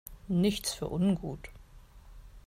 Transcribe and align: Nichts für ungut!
Nichts 0.29 0.73
für 0.73 0.87
ungut! 0.89 1.51